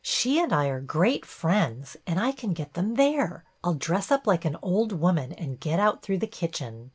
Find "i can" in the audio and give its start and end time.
2.19-2.53